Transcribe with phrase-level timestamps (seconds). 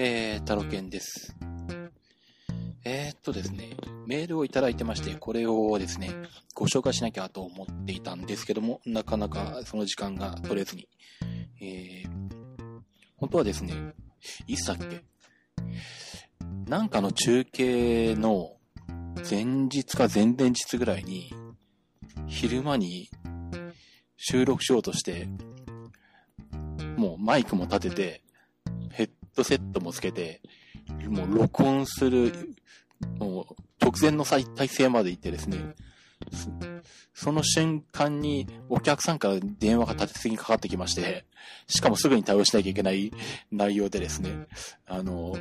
[0.00, 1.34] えー、タロケンです。
[2.84, 3.76] えー、っとですね、
[4.06, 6.12] メールをいただいてまして、これをですね、
[6.54, 10.86] ご紹介しなきゃと思っていたんですけども、なかなかその時間が取れずに。
[11.60, 12.08] えー、
[13.16, 13.74] 本当はですね、
[14.46, 15.02] いつだっけ
[16.68, 18.52] なんかの中継の
[19.28, 21.34] 前日か前々日ぐらいに、
[22.28, 23.10] 昼間に
[24.16, 25.28] 収録しようとして、
[26.96, 28.27] もうマイクも立てて、
[29.38, 30.40] ドセットもつけて、
[31.08, 32.54] もう録音する、
[33.18, 35.74] もう直前の再体制まで行ってですね、
[37.14, 41.24] その瞬間にお客さんから電話が立て続けにかかってきまして、
[41.68, 43.12] しかもすぐに対応しなきゃいけない
[43.52, 44.46] 内容でですね、
[44.86, 45.36] あの、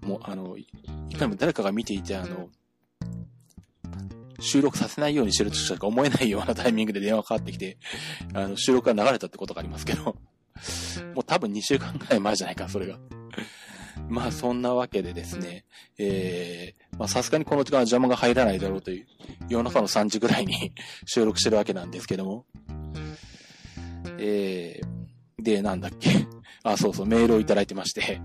[0.00, 0.66] もうあの、い
[1.14, 2.48] かにも誰かが見ていて、あの、
[4.40, 7.76] 収録させないようにしてるとしか思えないようなタイミングで電話かかってきて、
[8.34, 10.16] あの、収録が流れたってことがありますけど、
[11.14, 12.98] もう多分2週間くらい前じゃないか、それが。
[14.08, 15.64] まあ、そんなわけでですね、
[15.98, 19.06] えー、まあ、さすがにこの時間は邪魔が入らないだろうという、
[19.48, 20.72] 夜中の3時ぐらいに
[21.06, 22.46] 収録してるわけなんですけども、
[24.18, 26.26] えー、で、なんだっけ。
[26.62, 28.20] あ、そうそう、メールをいただいてまして、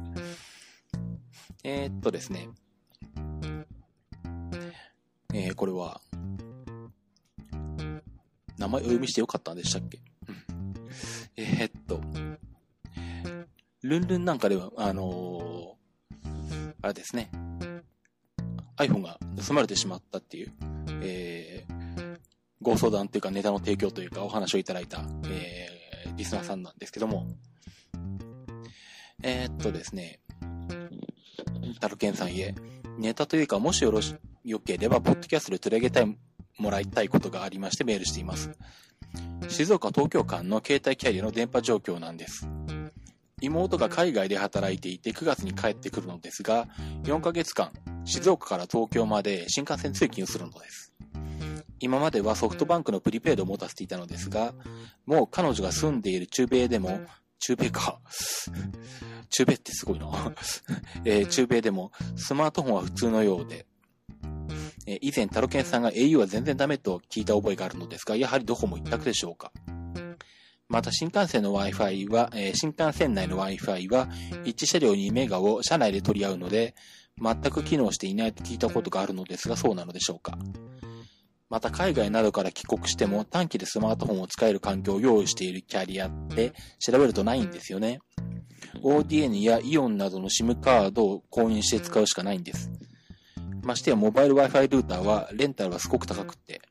[1.64, 2.50] えー、っとですね、
[5.34, 6.02] えー、これは、
[8.58, 10.00] 名前お読みしてよかったんでしたっけ。
[10.28, 10.74] うん。
[11.38, 12.02] えーっと、
[13.88, 15.78] ルンルンなんかでは、あのー
[16.82, 17.32] あれですね、
[18.78, 20.52] iPhone が盗まれてしまったっていう、
[21.02, 22.18] えー、
[22.62, 27.26] ご相談というかネタの提供というかお話をいただいた、えー、リスナーさんなんですけども、
[29.24, 30.20] えーっとですね、
[31.80, 32.54] タルケンさんへ、
[32.98, 36.18] ネタというか、もしよろし、よければ、ポッドキャストで取り上げたい、
[36.58, 38.52] もらいたいことがありましてメールしています。
[39.48, 42.48] 静岡東京間の携帯キャリアの電波状況なんです。
[43.40, 46.68] 妹が海外で働いていて9月に帰ってくるのですが、
[47.04, 47.72] 4ヶ月間、
[48.04, 50.92] 静岡から東京まで新幹線通勤をするのです。
[51.80, 54.56] 今まではソフトバンクのプリペイドを持たせていたのですが、
[55.06, 57.00] もう彼女が住んでいる中米でも、
[57.38, 58.00] 中米か。
[59.30, 60.08] 中米ってすごいな。
[61.06, 63.68] えー中米でもスマートフォンは普通のようで、
[65.02, 69.52] 以前タロケンさんが au は全然ダメと聞いた覚えがあるのですが、やはりどこも一択でしょうか。
[70.70, 74.10] また新幹線の Wi-Fi は、えー新幹線内の Wi-Fi は
[74.44, 76.76] 一車両にメガを車内で取り合うので、
[77.22, 80.38] 全く機能していないと聞いたことがあるのですが、そうなのでしょうか。
[81.50, 88.00] また海外などから帰国しても短期でスマートフォンを使える環境を用意しているキャリアって調べるとないんですよね。
[88.84, 92.70] ODN やイオンなどの SIM カードを購入して使うしかないんです。
[93.64, 96.62] ましてやモバイル Wi-Fi ルーターはレンタルはすごく高くって、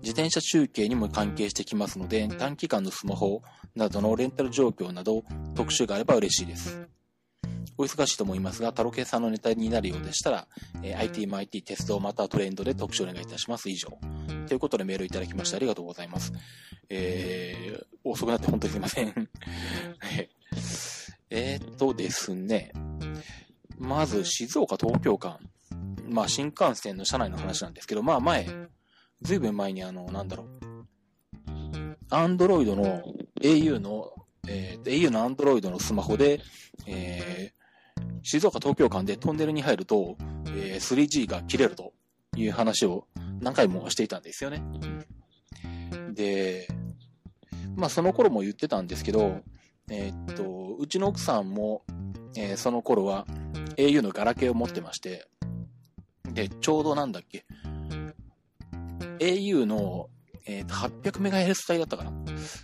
[0.00, 3.42] 自転車中継にも関係してきますので、短期間のスマホ
[3.74, 6.88] などのレンタル状況など特集があれば嬉しいです。
[7.76, 10.48] お忙しいと思いますが、タロケンさんのネタになるようでしたら、
[10.82, 13.70] えー IT マ IT 鉄道またはトレンドで特集お願いいたします。
[13.70, 13.96] 以上。
[14.48, 16.32] ということでメールいただきましてありがとうございます。
[16.88, 19.06] えー、遅くなって本当にすいません。
[19.06, 19.12] は
[20.20, 20.28] い
[21.30, 22.72] えーっとですね、
[23.76, 25.38] まず静岡東京間、
[26.08, 28.48] まあ新幹線の車内の話なんですけど、まあ前、
[29.22, 30.46] ずいぶん前にあの、なんだろう、
[32.10, 33.02] アンドロイドの
[33.40, 34.12] au の、
[34.46, 36.40] えー au のアンドロイドのスマホで、
[36.86, 37.58] えー
[38.22, 40.16] 静岡東京間でトンネルに入ると、
[40.48, 41.92] えー 3G が切れると
[42.36, 43.06] いう話を
[43.40, 44.62] 何回もしていたんですよね。
[46.12, 46.68] で、
[47.76, 49.40] まあその頃も言ってたんですけど、
[49.90, 51.82] えーっと、うちの奥さんも、
[52.36, 53.26] えーその頃は
[53.76, 55.26] au のガラケーを持ってまして、
[56.32, 57.44] で、ちょうどなんだっけ、
[59.20, 60.08] au の、
[60.46, 62.12] えーと 800MHz 帯だったかな？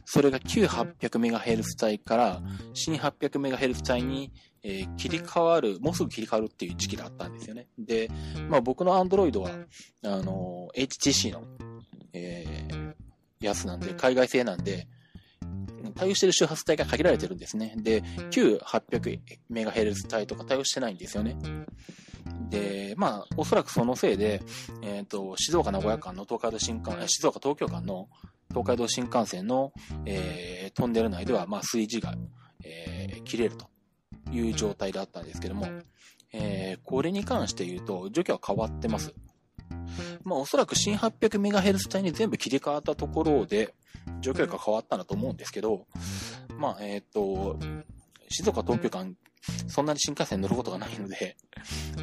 [0.04, 2.42] それが旧 800MHz 帯から
[2.72, 4.32] 新 800MHz 帯に、
[4.62, 7.68] えー切り替わる、もうすぐ切り替わるっていう時期があったんですよね。
[7.78, 8.10] で、
[8.48, 9.50] まあ僕の Android は、
[10.04, 11.44] あの、HTC の、
[12.12, 12.94] えー
[13.40, 14.88] やつなんで、海外製なんで、
[15.94, 17.74] 対応してる周波数帯が限られてるんですね。
[17.76, 21.36] で、旧 800MHz 帯とか対応してないんですよね。
[22.50, 24.42] で、まあ、おそらくそのせいで、
[24.82, 28.08] えっ、と、静岡名古屋間の東海道新幹、え静岡東京間の
[28.50, 29.72] 東海道新幹線の、
[30.06, 32.14] えートンネル内では、まあ、3G が、
[32.64, 33.66] えー切れると
[34.30, 35.66] いう状態だったんですけども、
[36.32, 39.14] えーこれに関して言うと、状況は変わってます。
[40.24, 43.74] まあ、おそらく新 800MHz 帯に全部切り替わったところで、
[44.20, 45.86] 状況が変わったんだと思うんですけど、
[46.58, 47.58] まあ、えっ、と、
[48.28, 49.14] 静岡東京間、
[49.68, 51.36] そんなに新幹線乗ることがないので、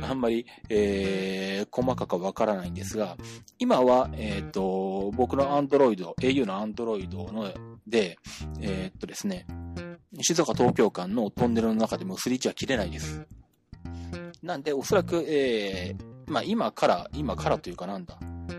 [0.02, 3.18] あんまり、えー、細かくはわからないんですが、
[3.60, 7.52] 今は、えっ、と、僕の Android、au の Android の
[7.88, 8.18] で、
[8.60, 9.46] えーっとですね、
[10.22, 13.26] 静岡東京間のトンネルの中でも 3G は切れないです。
[14.44, 18.18] なんで、おそらく、えー、まあ今から、今からというかなんだ。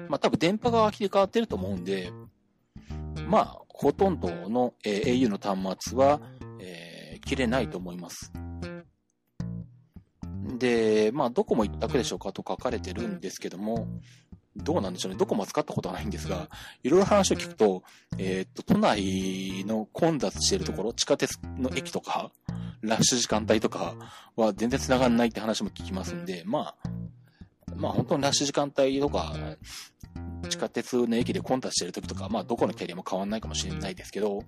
[0.08, 2.12] まあ多分電波が切り替わってると思うんで、
[3.28, 6.20] まあ、ほとんどの、えー、au の端末は、
[6.60, 8.32] えー、切れないと思います。
[10.62, 13.88] で、まあ、どこも一択でしょうかと書かれてるんですけども、
[14.56, 15.18] どうなんでしょうね。
[15.18, 16.48] どこも使ったことはないんですが、
[16.84, 17.82] いろいろ話を聞くと、
[18.16, 22.30] えー、っと、都内の混雑しているところ、地下鉄の駅とか、
[22.80, 23.96] ラッシュ時間帯とか
[24.36, 26.88] は全然繋がんないって話も聞きますんで、まあ、
[27.74, 29.34] まあ本当にラッシュ時間帯とか、
[30.48, 34.44] 地下鉄の駅で混雑してる時とか、まあどこのキャリアも変わんないかもしれないですけど、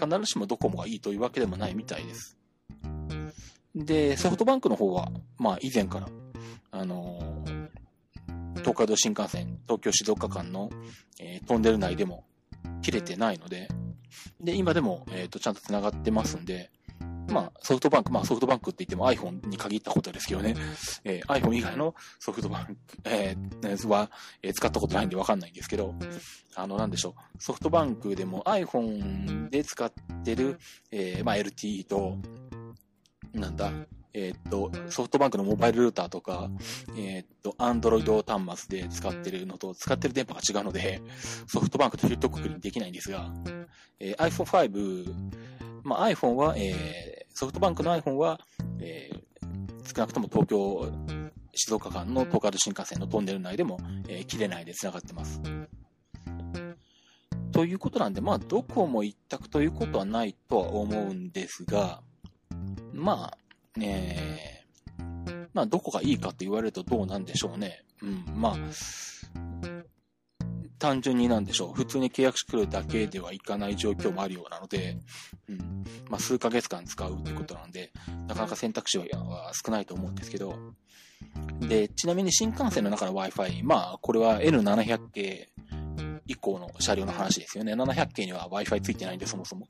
[0.00, 2.36] 必ずしもドコモがいいというわけでもないみたいです。
[3.76, 6.08] で、ソフトバンクの方は、まあ以前から、
[6.70, 7.68] あのー、
[8.60, 10.70] 東海道新幹線、東京静岡間の、
[11.20, 12.24] えー、トンネル内でも
[12.82, 13.68] 切れてないので、
[14.40, 16.70] で、今でも、えっ、ー、と、ちゃんと繋がってますんで、
[17.28, 20.54] まあ、ソフトバンク、まあ、ソフトバンクって言っても iPhone に限ったことですけどね、
[21.04, 24.10] えー、iPhone 以外のソフトバンク、えー、は、
[24.42, 25.94] えー、使ったことないんでわかんないんですけど、
[26.54, 29.92] あの、なんでしょう、ソフトバンクでも iPhone で使っ
[30.24, 30.58] てる、
[30.92, 32.18] えー、まあ、LTE と、
[33.40, 33.70] なんだ、
[34.14, 36.50] えっ、と、ソフトバンクのモバイルルーターとか、
[36.96, 41.02] えっ、と、アンドロイド端末で使ってるのと、使ってる電波が違うので、
[41.46, 43.30] ソフトバンクとヒットくくりにできないんですが、
[44.00, 45.14] えー、iPhone5、
[45.84, 48.40] まあ、iPhone は、えー、ソフトバンクの iPhone は、
[48.80, 50.90] えー、少なくとも東京、
[51.54, 53.78] 静岡間の東海道新幹線のトンネル内でも、
[54.08, 55.42] えー、切れないで繋がってます。
[57.52, 62.02] ということなんで、まあ、どこも一択ということはないとは思うんですが、
[62.96, 63.38] まあ、
[63.80, 64.64] え、
[65.52, 67.84] まあ、どこがいいかって言われるとどうなんでしょうね。
[68.02, 68.56] うん、まあ、
[70.78, 71.74] 単純になんでしょう。
[71.74, 74.98] 普通に契約してくるだけではいかない状況もあるようなので、
[75.48, 77.92] うん、まあ、数ヶ月間使うっていうことなんで、
[78.26, 80.54] なかなか選択肢は少ないと思うんですけど、
[81.60, 85.48] で、ちなみに新幹線の中の Wi-Fi、まあ、これは N700 系
[86.28, 87.74] 以降の車両の話ですよね。
[87.74, 89.68] 700系には Wi-Fi ついてないんで、そもそも。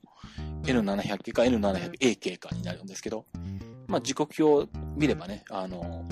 [0.62, 3.26] N700 系か N700A 系かになるんですけど、
[3.86, 6.04] まあ、時刻表見ればね、あの、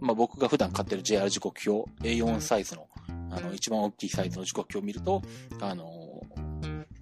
[0.00, 2.88] まあ、僕が普段買ってる JR 時刻表、A4 サイズの、
[3.30, 5.22] あの、一番大きいサイズの時刻表を見ると、
[5.60, 5.86] あの、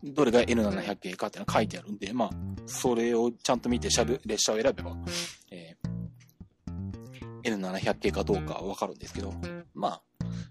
[0.02, 2.30] どれが N700 系かっていうのが書いてあるんで、まあ、
[2.66, 4.96] それをちゃんと見て列車を選べば、
[5.50, 9.32] えー、N700 系かどうかわかるんですけど、
[9.74, 10.02] まあ、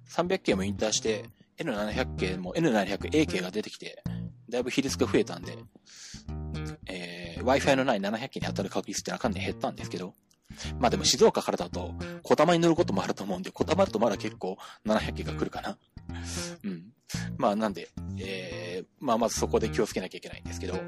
[0.09, 1.25] 300系も引退して、
[1.57, 4.03] N700 系も N700A 系が出てきて、
[4.49, 5.57] だいぶ比率が増えたんで、
[6.87, 10.13] えー、Wi-Fi のない700系に当たる確率ってなかなか減ったんですけど、
[10.79, 15.77] まあでも静岡からだと、小玉に乗ることもあると思うんで、小玉だとまだ結構700系が来るかな。
[16.63, 16.83] うん。
[17.37, 17.89] まあなんで、
[18.19, 18.62] えー、
[18.99, 20.79] まあまずそこで気をつけなきゃいけないんですけど、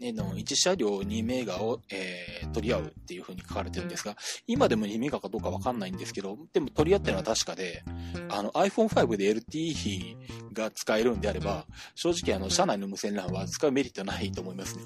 [0.00, 4.16] えの、1車両2メガを、えー、取り合うっていう風に書かれてるんですが、
[4.46, 7.84] 今でも2メガかどうかわかんないんですけど、でも取り合ってるのは確かで、
[8.28, 14.84] あの iPhone5 で LTE が使えるんであれば、正直あの、車内の無線 LAN は使うメリットないと思いますね。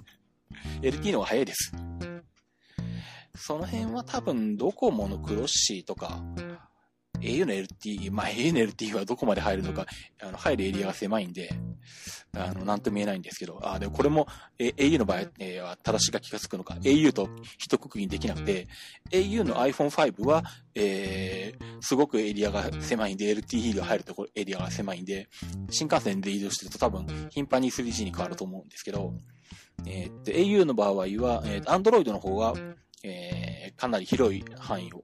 [0.83, 1.73] LTE の方が早いです。
[3.37, 6.23] その辺は多分ドコモのクロッシーとか、
[7.21, 9.87] au の LTE、まあ au の LTE はどこまで入るのか、
[10.23, 11.51] あの、入るエリアが狭いんで、
[12.35, 14.27] あの、なんとも言えないんですけど、あ、でもこれも、
[14.59, 17.29] え au の場合、えー、は正し書きがつくのか、au と
[17.59, 18.69] 一括りにできなくて、
[19.11, 25.29] au の iPhone5 は、えー、すごくエリアが狭いんで、LTE が入るところ、エリアが狭いんで、
[25.71, 29.15] 新幹線で移動してると多分、頻繁に 3G に変わると思うんですけど、
[29.87, 32.55] えー、っと、au の場合は、えー、Android の方が、
[33.03, 35.03] えー、かなり広い範囲を、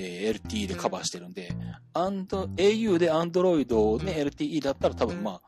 [0.00, 1.50] えー、LTE でカバーしてるんで、
[1.92, 5.42] au で Android ね、LTE だったら多分まあ、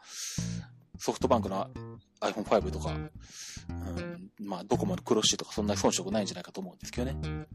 [0.99, 1.71] ソフトバンクの
[2.21, 7.47] iPhone5 とか、うん、まあ、ドコモのクロッシーとかそんなに遜色ないんじゃないかと思うんですけどね。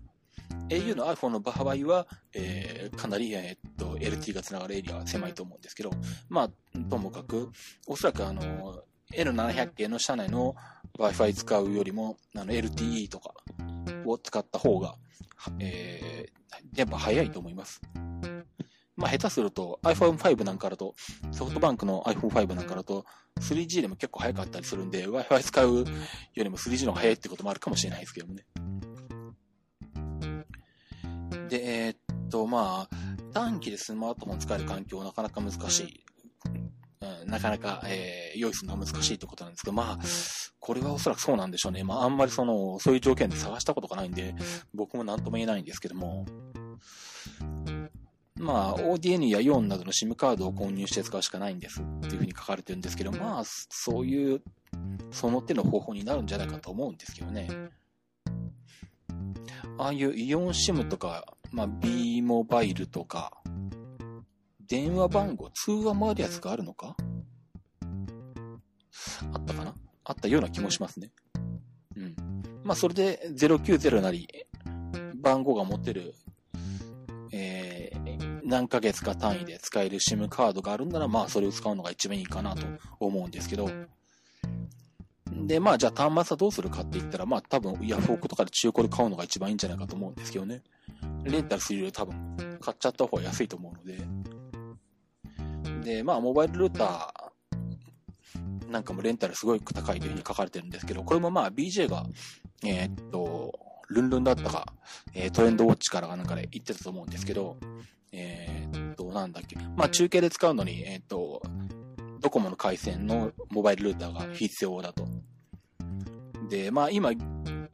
[0.70, 5.92] au の iPhone の場合は、えー、かなり、えー、っと、LT が繋がるエリアは狭いと思うんですけど、
[6.30, 7.52] まあ、ともかく、
[7.88, 8.84] おそらくあの、
[9.14, 10.56] N700 系の車内の
[10.98, 13.34] Wi-Fi 使うよりも、あの、LTE とか
[14.12, 14.96] を使った方が、
[15.60, 17.82] えー、やっぱ早いと思います。
[18.96, 20.96] まあ、下手すると iPhone5 なんかだと、
[21.32, 23.06] ソフトバンクの iPhone5 なんかだと、
[23.42, 25.86] 3G でも結構早かったりするんで、Wi-Fi 使うよ
[26.36, 28.46] りも 3G の方が早いってこともあるかもしれないですけどもね。
[31.50, 32.96] で、えー、っと、まあ、
[33.34, 36.06] 短期でスマートフォン使える環境はなかなか難しい。
[37.24, 40.00] うん、なかなか、えー、用意するのは難しいってことなんですけど、まあ、
[40.60, 41.84] これはおそらくそうなんでしょうね。
[41.84, 44.36] まあ、あんまりその、そういう条件で探したことがないんで、
[44.74, 46.26] 僕も何とも言えないんですけども、
[48.38, 54.42] まあ、ODN や4などの SIM カードを購入して使うしかないんですっていうふうに書かれてるんですけど、まあ、そういう
[55.12, 57.48] その手の方法になるんじゃないかと思うんですけどね。
[59.78, 63.32] ああいうイオンシムとか、まあ、B モバイルとか、
[64.68, 66.96] 電話番号、通話もあるやつがあるのか？
[69.34, 69.76] あったかな？
[70.04, 71.12] あったような気もしますね。
[71.96, 72.16] うん。
[72.64, 74.28] まあ、それで090なり、
[75.16, 76.14] 番号が持てる、
[77.32, 82.66] えー、何ヶ月か単位で使える SIM カードがあるんなら、まあ、それを使うのが一番いいかなと
[83.00, 83.70] 思うんですけど、
[85.32, 90.62] で、まあ、じゃあ端末はどうするかって言ったら、まあ、多分、ヤフオクとかで中古で買うのが一番いいんじゃないかと思うんですけどね。
[91.24, 94.00] レンタルするより多分、買っちゃった方が安いと思うので。
[95.86, 102.06] で、まあ、モバイルルーターなんかもレンタルすごい高いというふうに書かれてるんですけど、これもまあ、BJ が、
[102.66, 103.54] えー、っと、
[103.90, 104.74] ルンルンだったか、
[105.14, 107.58] えー、トレンドウォッチからなんかで言ってたと思うんですけど、
[108.12, 109.56] えー、っと、なんだっけ。
[109.78, 111.44] まあ、中継で使うのに、え、っと、
[112.20, 115.08] ドコモの回線のモバイルルーターが必要だと。
[116.50, 117.12] で、まあ今、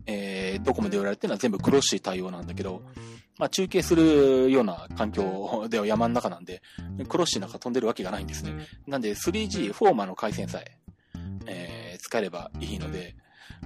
[0.05, 2.81] えー、ドコモで売られてるのは全部クロッシー対応なんだけど、
[3.41, 6.61] まあ中継するような環境では山の中なんで、
[7.09, 8.67] クロッシーなんか飛んでるわけがないんですね。
[8.85, 10.77] なんで 3G、フォーマの回線さえ、
[11.47, 13.15] えー、使えればいいので、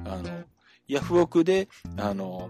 [0.06, 0.46] あの、
[0.88, 1.68] ヤフオクで、
[1.98, 2.50] あの、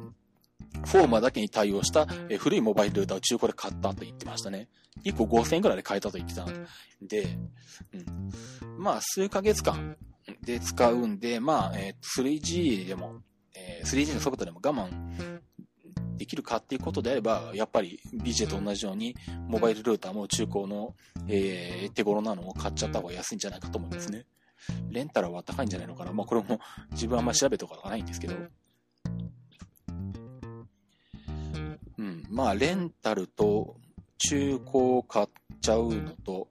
[0.86, 4.70] フォーマだけに対応した、え古いモバイルルーターを中古で買ったと言ってましたね。
[5.04, 6.68] 1個5000円くらいで買えたと言ってたん
[7.02, 7.28] で、
[8.62, 8.78] うん。
[8.78, 9.98] まあ、数ヶ月間
[10.44, 13.22] で使うんで、まあ、えー、3G でも、
[13.56, 15.42] えー、3G の速度でも我慢
[16.18, 19.16] できるかっていうことであれば、やっぱり BJ と同じように、
[19.48, 20.96] モバイルルーターも中古の、
[21.28, 24.26] えー、手頃なのを買っちゃった方が安いんじゃないかと思いますね。
[24.90, 26.12] レンタルは高いんじゃないのかな？
[26.12, 26.60] まあ、これも
[26.92, 28.36] 自分はあんま調べたことがないんですけど。
[31.98, 32.26] うん。
[32.30, 33.78] まあ、レンタルと
[34.18, 35.28] 中古買っ
[35.62, 36.48] ちゃうのと、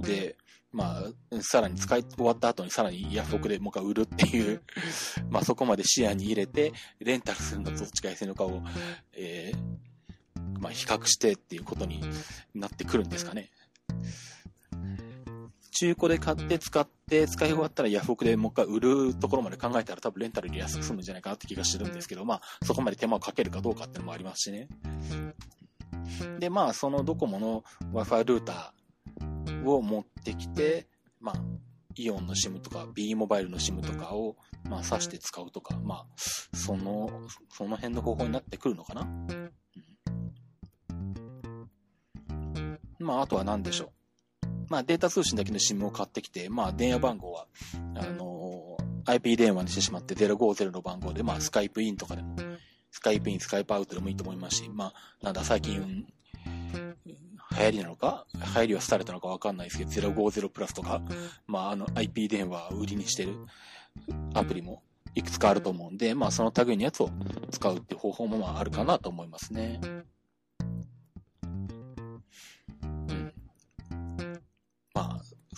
[0.00, 0.37] で、
[0.70, 4.62] まあ、さらに使い終わった後にさらにヤフオクでもう一回売るっていう
[5.30, 8.62] まあそこまで視野に入れて、レンタルするのとどっちが安いのかを、
[9.12, 12.02] えー、まあ比較してっていうことに
[12.54, 13.50] なってくるんですかね。
[15.78, 24.68] 中古で買って使って使い終わったらヤフオクでもう一回売るところまで考えたら多分レンタルより安く済むんじゃないかなって気がしてるんですけど、まあそこまで手間をかけるかどうかっていうのもありますしね。
[26.40, 28.70] で、まあそのドコモの Wi-Fi ルーター
[29.64, 30.86] を持ってきて、
[31.20, 31.34] まあ
[32.00, 34.36] イオンの SIM とか B モバイルの SIM とかを、
[34.70, 37.10] まあ、挿して使うとか、まあ、その、
[37.52, 39.00] その辺の方法になってくるのかな？
[39.00, 39.04] う
[42.62, 43.86] ん、まあ、あとは何でしょ
[44.44, 44.46] う？
[44.68, 47.48] まあ、データ通信だけの SIM を買ってきて、まあ、電話番号は、
[47.96, 52.36] あのー、IP 電話にしてしまって050の番号で、まあ、スカイプインとかでも、
[52.92, 56.06] スカイプイン、スカイプアウトでもいいと思いますし、まあ、なんだ、最近、
[57.58, 61.02] 流行りなのか流行りは廃れたのかわかんないですけど、050プラスとか、
[61.46, 63.34] まあ、あの、IP 電話を売りにしてる
[64.34, 64.82] アプリも
[65.14, 67.10] いくつかあると思うんで、まあ、その類のやつを
[67.50, 69.80] 使うっていう方法もまああるかなと思いますね。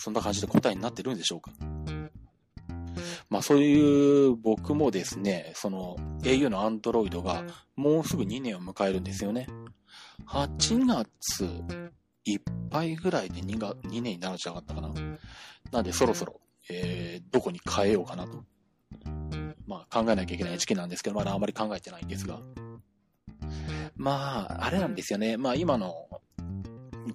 [0.00, 1.52] そんな感じで答えになってるんでしょうか。
[3.28, 7.44] まあそういう僕もですね、その au の Android が
[7.76, 9.46] もうすぐ2年を迎えるんですよね。
[10.26, 11.50] 8月
[12.24, 14.90] いっぱいぐらいで 2, が2年になるんじゃなかったかな。
[15.72, 18.44] なんでそろそろ、えー、どこに変えようかなと。
[19.66, 22.40] まあ考えなきゃいけない時期なんですけど、まだあんまり考えてないんですが。
[23.96, 25.36] まあ、あれなんですよね。
[25.36, 25.94] まあ今の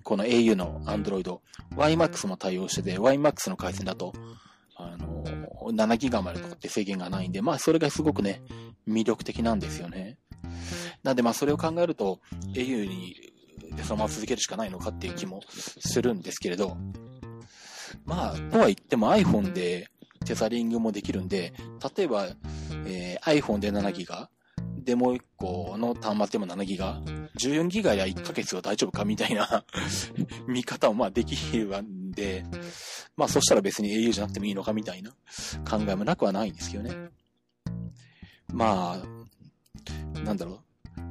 [0.03, 1.39] この au の Android、
[1.75, 4.13] YMAX も対応してて、YMAX の回線だと、
[4.75, 5.24] あの、
[5.71, 8.41] 7ギガまでとかって制限がないんで、まあそれがすごくね、
[8.88, 10.17] 魅力的なんですよね。
[11.05, 12.19] なんでまあそれを考えると、
[12.55, 13.15] au に
[13.83, 16.77] そのまま続けるしかないのかっていう気もするんですけれど、
[18.05, 19.91] まあ、とは言っても iPhone で
[20.25, 21.53] テザリングもできるんで、
[21.95, 22.25] 例えば、
[22.88, 24.31] えー、iPhone で7ギガ、
[24.83, 27.00] でもう1個の端末でも7ギガ、
[27.38, 29.63] 14ギガや1ヶ月は大丈夫かみたいな
[30.50, 32.43] 見方もまあできるんで、
[33.15, 35.12] まあそしたら別に au じゃなくてもいいのかみたいな
[35.69, 37.09] 考えもなくはないんですけどね。
[38.51, 40.64] まあ、なんだろう。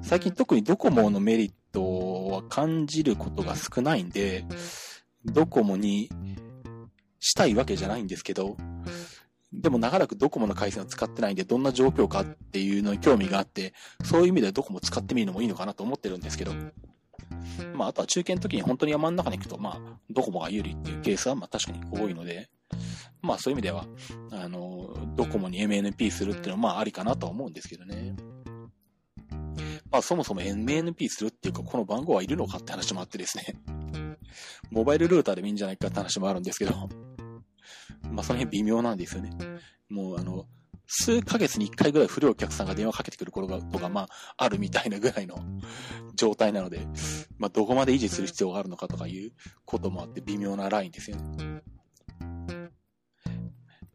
[0.05, 4.45] 最近特にドコモのメリットは感じることが少ないんで、
[5.25, 6.11] ドコモに
[7.21, 8.57] したいわけじゃないんですけど、
[9.51, 13.73] でも長らくドコモの回線を使ってないんで、どんな状況かっていうのに興味があって、
[14.05, 16.53] そういう意味ではドコモ使ってみるのもいいのかなと思ってるんですけど、
[17.75, 22.51] まあ、あとは中堅の時に本当に山の中に行くと、まあ、ドコモが有利っていうケースは、まあ確かに多いので、
[23.23, 23.87] まあそういう意味では、
[24.33, 28.15] あの、ドコモに MNP するっていうのはまあありかなとは思うんですけどね。
[29.95, 33.45] まあそもそも MNP するっていうか、この番号はいるのかって話もあってですね。
[34.73, 36.89] モバイルルーターでもいいんじゃないかって話もあるんですけど、
[38.11, 39.31] まあその辺微妙なんですよね。
[39.89, 40.49] もうあの、
[40.89, 45.39] 数ヶ月に一回ぐらい古いお客さんが電話かけてくる頃が、とか、まあ、あるみたいなぐらいの
[46.17, 46.89] 状態なので、
[47.39, 49.33] まあ、どこまで維持する必要があるのかとかいう
[49.65, 51.63] こともあって微妙なラインですよね。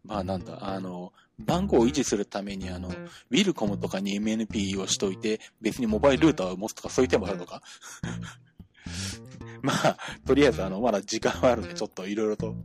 [0.06, 7.62] まあ、なんだ、あの、番号を維持するために、あの、ウィルコムとかに MNP をしといて、別にモバイルルーターを持つとかそういう手もあるのか？
[9.62, 12.56] まあ、とりあえず、あの、まだ時間はあるんで、ちょっといろいろと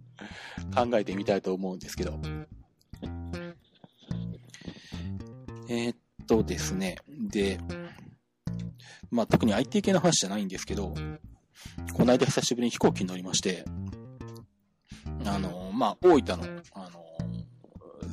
[0.75, 2.21] 考えてみたいと思うんですけど。
[5.69, 6.97] えー、っとですね。
[7.09, 7.59] で、
[9.11, 10.95] まあ、特に IT 系の話じゃないんですけど、
[11.95, 13.65] この間久しぶりに飛行機に乗りまして、
[15.25, 16.94] あの、まあ、大分の、あの、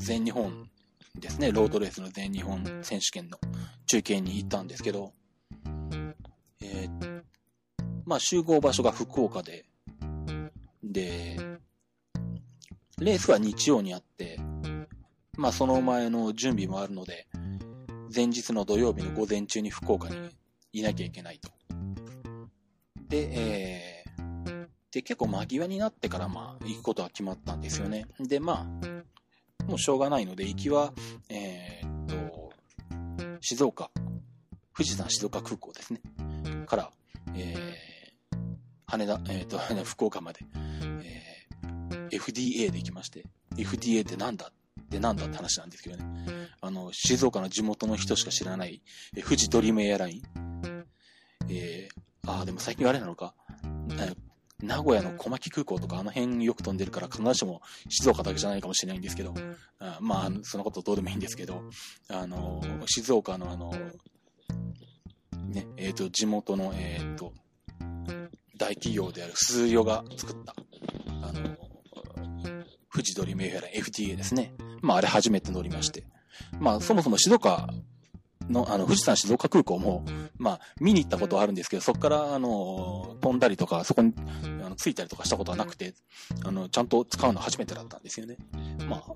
[0.02, 0.68] 全日本
[1.16, 3.38] ですね、ロードレースの全日本選手権の
[3.86, 5.14] 中継に行ったんですけど、
[6.62, 7.22] えー、
[8.06, 9.66] まあ集合場所が福岡で、
[10.84, 11.38] で、
[12.98, 14.40] レースは日曜にあって、
[15.38, 17.28] まあその前の準備もあるので、
[18.14, 20.16] 前日の土曜日の午前中に福岡に
[20.74, 21.52] いなきゃいけないと。
[23.08, 28.08] で、えー、で、結構間際になってからまあ行くことは決まったんですよね。
[28.20, 29.01] で、まあ、
[29.68, 30.94] もうしょうがないので、行きは、
[31.30, 32.52] えー、っと、
[33.42, 33.90] 静岡、
[34.76, 36.02] 富士山静岡空港ですね。
[36.66, 36.92] から、
[37.36, 38.38] えー、
[38.88, 40.40] 羽田、えー、っと、 福岡まで、
[41.04, 43.26] えー、FDA で行きまして、
[43.56, 44.52] FDA ってなんだ？
[44.82, 46.50] ってなんだって話なんですけどね。
[46.60, 48.82] あの、静岡の地元の人しか知らない、
[49.16, 50.22] え富士ドリームエアライン。
[51.50, 53.34] えー、ああ、でも最近あれなのか、
[54.62, 59.34] 名古屋の小牧空港とかあの辺よく飛んでるから必ずしも静岡だけじゃないかもしれないんですけど、
[59.80, 61.64] あまあ、そのことどうでもいいんですけど、
[62.10, 63.74] あの、静岡のあの、
[65.48, 67.34] ね、えっ、ー、と、地元の、えっ、ー、と、
[68.58, 70.56] 大企業である鈴代が作った、
[71.22, 71.56] あの、
[72.92, 74.54] 富士ドリームエアライン FDA ですね。
[74.82, 76.04] まあ、あれ初めて乗りまして。
[76.60, 77.70] まあ、そもそも静岡
[78.52, 80.06] の、あの、富士山静岡空港も、
[80.38, 84.14] まあ、見に行ったことはあるんですけど、そこから、あの、飛んだりとか、そこに、
[84.64, 85.94] あの、着いたりとかしたことはなくて、
[86.46, 88.38] あの、ちゃんと使うの初めてだったんですよね。
[88.88, 89.14] まあ、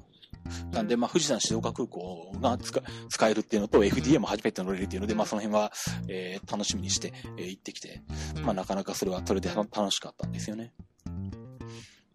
[0.71, 5.71] なんで、まあ、富士山静岡空港が使えるっていうのと、FDA も初めて乗れるっていうので、まあ、その辺は、
[6.08, 8.04] えー、楽しみにして、えー、行ってきて、
[8.41, 10.74] まあ、なかなかそれは、それで楽しかったんですよね。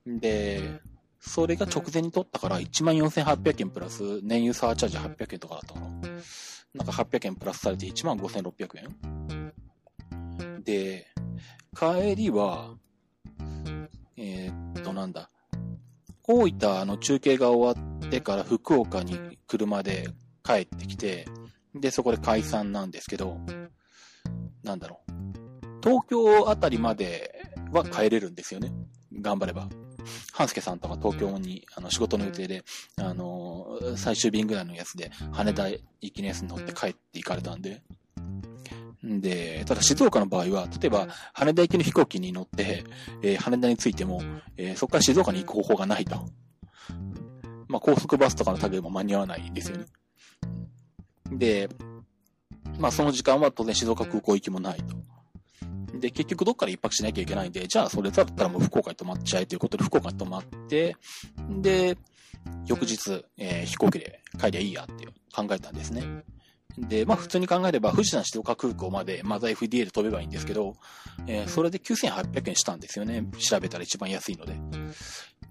[0.06, 0.80] で、
[1.20, 5.86] それが直前に取ったから、14,800円プラス、燃油サーチャージ800円とかだったかな。
[6.74, 11.06] なんか800円プラスされて1万5600円で、
[11.76, 12.74] 帰りは、
[14.16, 15.30] えー、っと、なんだ。
[16.26, 20.08] 大分の中継が終わってから福岡に車で
[20.44, 21.26] 帰ってきて、
[21.74, 23.38] で、そこで解散なんですけど、
[24.62, 25.12] なんだろう。
[25.82, 28.72] 東京あたりまでは帰れるんですよね。
[29.20, 29.68] 頑張れば。
[30.32, 32.64] 半助さんとか東京にあの仕事の予定で、
[32.96, 35.82] あのー、最終便ぐらいのやつで羽田行
[36.12, 37.82] きのやつに乗って帰って行かれたんで、
[39.02, 42.84] で、ただ静岡の場合は、例えば羽田行きの飛行機に乗って、
[43.22, 44.22] えー、羽田に着いても、
[44.56, 46.16] えー、そこから静岡に行く方法がないと。
[47.68, 49.86] まあ、高速バスとかの類も間に合わないですよね。
[51.30, 51.68] で、
[52.78, 54.99] まあ、その時間は当然静岡空港行きもないと。
[56.00, 60.96] で、結局どっから一泊しなきゃいけないんで、じゃあそれだったらもう福岡に泊まっちゃえということで福岡に泊まって、
[61.60, 61.96] で、
[62.66, 66.24] 翌日、えー、飛行機で帰りゃいいやって考えたんですね。
[66.78, 70.76] で、まあ普通に考えれば富士山静岡空港までまた FDA で飛べばいいんですけど、
[71.26, 73.24] えー、それで9800円したんですよね。
[73.38, 74.54] 調べたら一番安いので。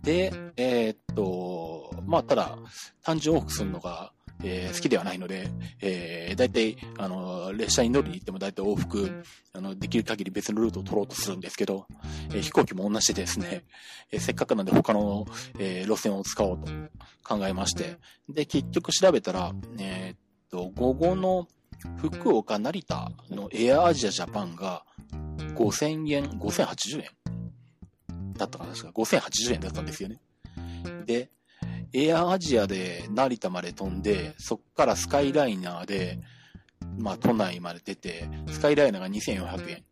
[0.01, 2.57] で、えー、っと、まあただ、
[3.03, 5.49] 単純往復するのが、えー、好きではないので、
[5.81, 9.23] えー、大体、あの、列車に乗りに行っても大体往復、
[9.53, 11.87] あの、できる限り別のルートを取ろうとするんですけど、
[12.31, 13.65] えー、飛行機も同じでですね、
[14.11, 15.25] えー、せっかくなんで他の、
[15.57, 16.71] えー、路線を使おうと
[17.23, 17.97] 考えまして、
[18.29, 20.17] で、結局調べたら、えー、っ
[20.49, 21.47] と、午後の
[21.97, 24.83] 福岡成田のエアアジアジャパンが
[25.55, 27.09] 5000円、5080円
[28.33, 30.21] だったかなですか、5080円だったんですよね。
[31.05, 31.29] で、
[31.93, 36.19] エアアジアで成田まで飛んで、そっからスカイライナーで、
[36.97, 39.83] まあ都内まで出て、スカイライナーが2400円。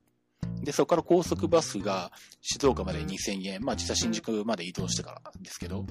[0.63, 3.63] で、そこから高速バスが静岡まで2000円。
[3.63, 5.86] まあ実際新宿まで移動してからですけど。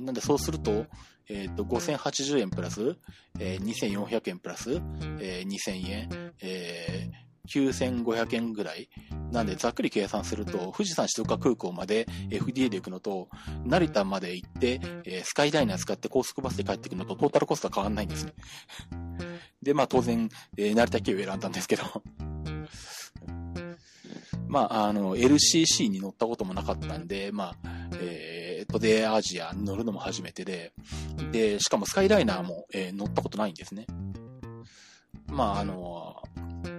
[0.00, 0.86] なんでそうすると、
[1.28, 2.96] えっ、ー、と、5080円プラス、
[3.38, 4.80] えー、2400円プラス、
[5.20, 8.88] えー、2000円、えー、9500円ぐらい。
[9.30, 13.28] なんで、ざっくり計算すると、富士山静岡空港まで FDA で行くのと、
[13.64, 18.32] 成田まで行って、えー、スカイダイナー使って高速バスで帰ってくるのと、トータルコストは変わんないんですね。
[19.62, 21.82] で、まあ当然、えー、成田経由を選んだんですけど。
[24.46, 27.68] まあ、あの、LCC に乗ったこともなかったんで、まあ、
[28.00, 30.72] えー、トデエアジアに乗るのも初めてで、
[31.32, 33.86] で、しかもスカイライナーも、えー、乗ったことないんですね。
[35.26, 36.22] まあ、あの、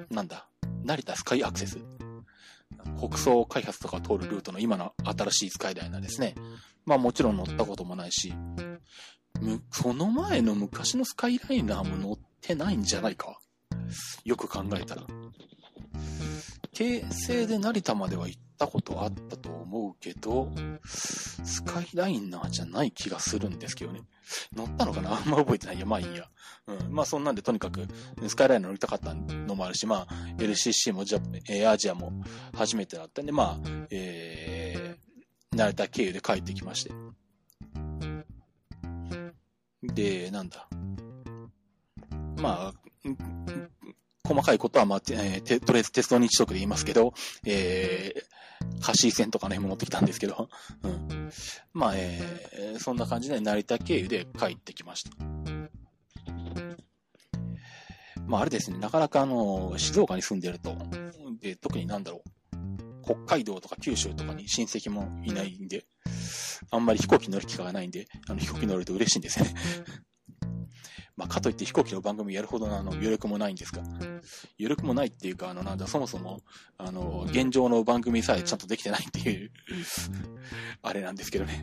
[0.09, 0.47] なんだ、
[0.85, 1.79] 成田スカイアクセス。
[2.99, 6.35] 北総開発とか通るルートの今の新しいスカイライナーですね。
[6.85, 8.33] まあもちろん乗ったこともないし、
[9.71, 13.39] その前の昔のスカイライナーも乗ってないんじゃないか？
[14.23, 15.07] よく考えたら。
[16.75, 20.51] 京成で成田までは行ったことあったと思うけど、
[20.83, 24.01] スカイライナーじゃない気がするんですけどね。
[24.53, 25.15] 乗ったのかな？
[25.15, 25.79] あんま覚えてない。
[25.79, 26.29] や、まあいいや。
[26.67, 26.91] うん。
[26.91, 27.87] まあそんなんでとにかく、
[28.27, 32.11] スカイライナー乗りたかったのもあるし、まあ LCC もジャアジアも
[32.53, 36.91] 初めてだったんで、まあ、えー、成田経由で帰ってきまして。
[39.81, 40.67] で、なんだ。
[42.35, 42.73] まあ、
[44.25, 47.13] 細かいことは、まあ、えー、とりあえず鉄道日直で言いますけど、
[47.45, 50.49] えー、カシー線とかね、持ってきたんですけど、
[50.83, 51.31] うん。
[51.73, 55.11] まあ、えー、そんな感じで成田経由で帰ってきました。
[58.27, 60.75] まあ、あれですね、なかなかあの、静岡に住んでると、
[61.39, 62.29] で、特になんだろう、
[63.03, 65.85] 北海道とか九州とかに親戚もいないんで、
[66.71, 69.53] あんまり飛行機乗る機会がないんで、あの、飛行機乗ると嬉しいんですね。
[71.17, 73.81] まあ、かといって飛行機の番組やるほどのあの余力もないんですが、
[74.59, 76.41] 余力もないっていうか、あの、なんだ、そもそも、
[76.77, 79.51] あの、現状の番組さえちゃんとできてないっていう
[80.81, 81.61] あれなんですけどね。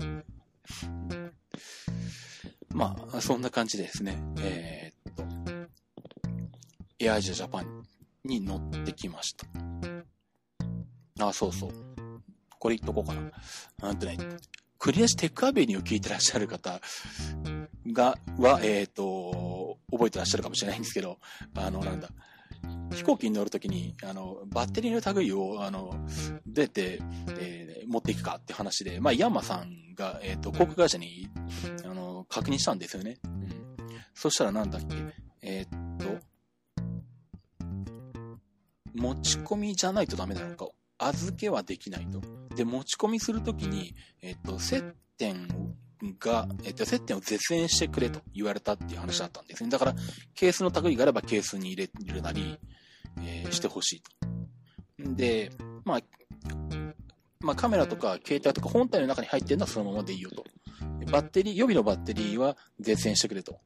[2.71, 5.25] まあ、そんな感じでですね、えー、っと、
[6.99, 7.83] エアージャジャパン
[8.25, 9.47] に乗ってきました。
[11.21, 11.71] あ、そうそう。
[12.59, 13.31] これ言っとこうかな。
[13.83, 14.17] なんとね、
[14.79, 16.81] クリアしテックアベニューを聞いてらっしゃる方
[17.93, 19.22] が、は、えっ、ー、と、
[20.03, 21.19] 覚えてらっしゃるかもしれないんですけど、
[21.55, 22.09] あの、なんだ、
[22.93, 25.95] 飛行機に乗るときに、あの、バッテリーの類を、あの、
[26.47, 27.01] 出て、
[27.39, 31.29] えー、持っていくかって話で、まあ、ヤンマさんが、えっ、ー、と、航空会社に、
[31.85, 33.19] あの、確認したんですよね。
[33.25, 33.49] うん。
[34.15, 34.97] そしたらなんだっけ、
[35.43, 36.19] えっ、と、
[38.95, 40.67] 持ち込みじゃないとダメなのか、
[40.99, 42.21] 預けはできないと。
[42.57, 44.83] で、持ち込みするときに、えっ、と、接
[45.17, 45.49] 点
[46.19, 49.71] が、えっと、接点を絶縁してくれと言われたっていう話だったんですね。
[49.71, 49.95] だから、
[50.35, 52.59] ケースの類があればケースに入れるなり、
[53.21, 55.15] えー、してほしいと。
[55.15, 55.51] で、
[55.85, 56.01] まあ、
[57.41, 60.45] まあ、カメラとか携帯とか本体の中に入ってるのはそのままでいいよと。
[61.11, 63.61] バッテリー、予備のバッテリーは絶縁してくれと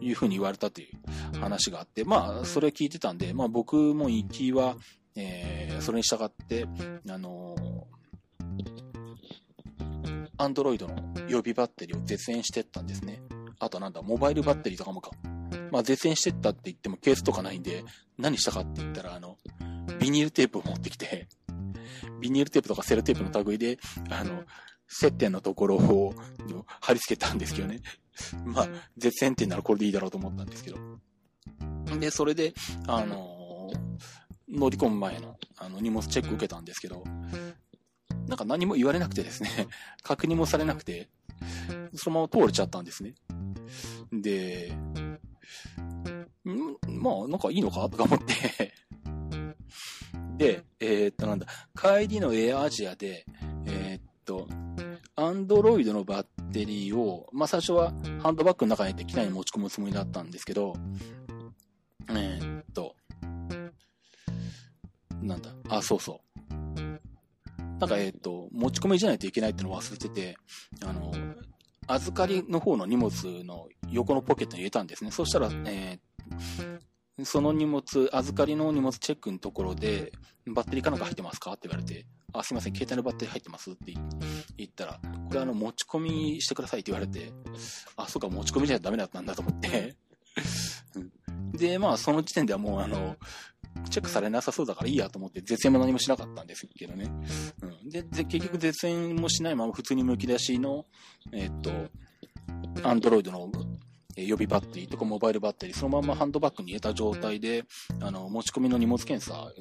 [0.00, 0.86] いうふうに言われたとい
[1.34, 4.76] う話があって、まあ、それ聞いてたんで、まあ僕も行きは、
[5.16, 6.66] えー、それに従って、
[7.08, 7.56] あの
[10.42, 10.96] アンドロイドの
[11.28, 13.22] 予備バッテリーを絶縁してったんですね。
[13.60, 15.12] あとなんだ、モバイルバッテリーとかもか。
[15.70, 17.84] まあ絶縁してったって言ってもケースとかないんで、
[18.18, 19.38] 何したかって言ったら、あの、
[20.00, 21.28] ビニールテープを持ってきて、
[22.20, 23.78] ビニールテープとかセルテープの類で、
[24.10, 24.42] あの、
[24.88, 26.12] 接点のところを
[26.80, 27.80] 貼り付けたんですけどね。
[28.44, 30.78] まあ、絶縁ってならこれでいいだろうと思ったんですけど。
[32.00, 32.52] で、それで、
[32.88, 37.04] あのー、乗り込む前の、あの、荷物チェック受けたんですけど、
[38.28, 39.50] なんか何も言われなくてですね、
[40.02, 41.08] 確認もされなくて、
[41.94, 43.14] そのまま通れちゃったんですね。
[44.12, 45.18] で、ん？
[46.86, 47.88] まあ、なんかいいのか？
[47.88, 48.72] とか思って。
[50.36, 53.26] で、えー、っと、なんだ、帰りのエアアジアで、
[53.66, 54.48] えー、っと、
[55.14, 60.74] アンドロイドのバッテリーを、まあ最初はハンドバッグの中に入って機内に持ち込むつもりだったんですけど、
[62.08, 62.96] えー、っと、
[65.20, 66.31] なんだ、あ、そうそう。
[67.82, 70.36] なんか、えっ、と、持ち込みじゃないといけないってのを忘れてて、
[70.84, 71.12] あの、
[71.88, 73.10] 預かりの方の荷物
[73.42, 75.10] の横のポケットに入れたんですね。
[75.10, 80.12] そしたら、えー、その荷物、預かりの荷物チェックのところで、
[80.46, 81.54] バッテリーかなんか入ってますか？
[81.54, 83.94] って言われて、あ、すいません、携帯のバッテリー入ってますって
[84.56, 87.32] 言ったら、これあの、持ち込みしてくださいって言われて、
[87.96, 89.96] あ、そうか、持ち込みじゃダメだったんだと思って
[91.58, 93.16] で、まあ、その時点ではもう、あの、
[93.90, 97.10] チェックされなさそうだからいいやと思って、絶縁も何もしなかったんですけどね。
[97.92, 100.86] で、で結局絶縁もしないまま普通に剥き出しの、
[101.32, 101.70] え、っと、
[102.82, 103.50] アンドロイドの
[104.16, 107.64] 予備バッテリーとかモバイルバッテリー、そのままハンドバッグに入れた状態で、
[108.00, 109.52] あの、持ち込みの荷物検査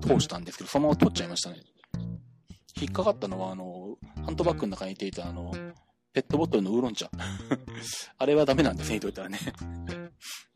[0.00, 1.56] 通したんですけど、そのまま取っちゃいましたね。
[2.80, 5.52] 引っかかったのは、あの、ハンドバッグの中に入れていた、あの、
[6.12, 7.10] ペットボトルのウーロン茶。
[8.18, 9.38] あれはダメなんですね、言といたらね。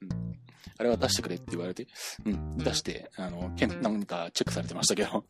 [0.00, 0.34] うん
[0.76, 1.86] あれは出してくれって言われて、
[2.24, 5.24] うん、出して、あの、けん、何かチェックされてましたけど、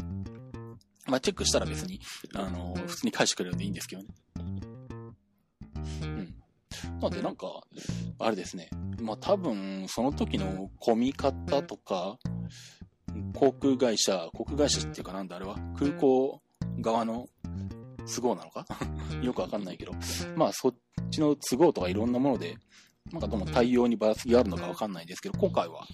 [1.14, 2.00] まあ、チェックしたら別に、
[2.34, 4.08] あの、普通に返してくれるんでいいんですけどね。
[6.02, 6.34] うん。
[7.00, 7.62] なんで、なんか、
[8.18, 8.68] あれですね。
[9.00, 12.18] まあ、多分、その時の込み方とか、
[13.32, 16.42] 航空会社、航空会社っていうかなんだあれは、空港
[16.80, 17.28] 側の、
[18.12, 18.66] 都合なのか？
[19.22, 19.92] よくわかんないけど。
[20.34, 20.74] まあ、そっ
[21.12, 22.56] ちの都合とかいろんなもので、
[23.12, 25.86] なんかどうも対応にばらつきがあるのかわかんないんですけど、今回は、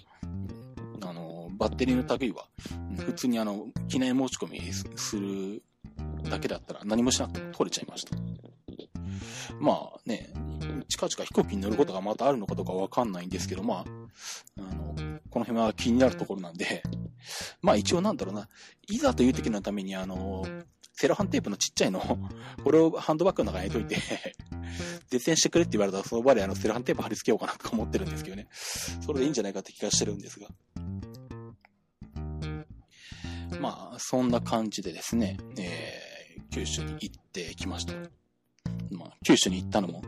[1.60, 2.46] バッテリーの類は、
[2.96, 4.60] 普通にあの、記念持ち込み
[4.96, 5.62] する
[6.30, 8.16] だけだったら何もしなくても取れちゃいました。
[9.60, 10.32] まあね、
[10.88, 13.84] 近々飛行機に乗ることがまたあるのかどうかわかんないんですけど、まあ、
[14.58, 14.94] あの、
[15.28, 16.82] この辺は気になるところなんで、
[17.60, 18.48] まあ一応なんだろうな、
[18.88, 20.46] いざという時のためにあの、
[20.94, 22.00] セロハンテープのちっちゃいの、
[22.64, 24.34] これをハンドバッグの中に入れといて
[25.10, 28.48] 絶縁してくれって言われたらその場であのセロハンテープ貼り付けようかなとか思ってるんですけどね。
[29.00, 30.48] それでいいんじゃないかって気がしてるんですが。
[33.60, 37.92] まあ、そんな感じでですね、えー、九州に行ってきました。
[38.90, 40.02] まあ、九州に行ったのも、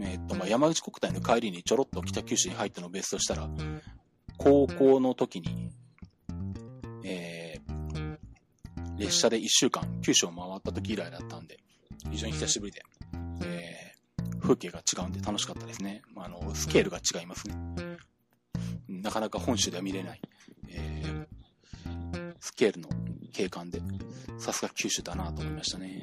[0.00, 3.50] えっと、まあ、山口国体の帰りにちょろっと北九州に入ったのをベースとしたら、
[4.38, 5.70] 高校の時に、
[7.04, 11.58] えー、列車で1週間九州を回った時以来だったんで、
[12.10, 12.82] 非常に久しぶりで、
[13.44, 16.00] えー、風景が違うんで楽しかったですね。
[16.14, 17.56] まあ、あの、スケールが違いますね。
[18.88, 20.20] なかなか本州では見れない、
[20.70, 20.97] えー、
[22.58, 22.88] ケールの
[23.32, 23.80] 景観で、
[24.36, 26.02] さすが九州だなと思いましたね。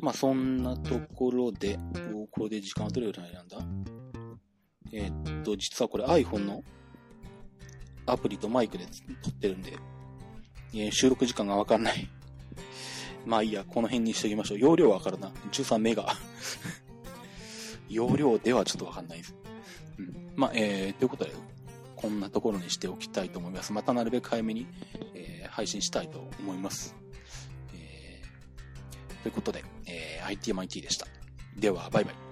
[0.00, 1.78] まあそんなところで、
[2.30, 3.58] これで時間はどれぐらいなんだ？
[4.90, 6.64] えー、っと、実はこれ iPhone の
[8.06, 8.86] アプリとマイクで
[9.22, 9.76] 撮ってるんで、
[10.72, 12.08] えー、収録時間がわかんない。
[13.26, 14.58] まあいいや、この辺にしときましょう。
[14.58, 15.28] 容量わかるな。
[15.52, 16.16] 13メガ。
[17.90, 19.34] 容量ではちょっとわかんないです。
[19.98, 20.32] うん。
[20.36, 21.32] まあ、えー、ということで、
[22.00, 23.72] こんなところにしておきたいと思います。
[23.72, 24.68] またなるべく早めに、
[25.14, 26.94] えー、配信したいと思います。
[27.74, 31.08] えー、ということで、えー、ITMIT でした。
[31.56, 32.27] では、バイバイ。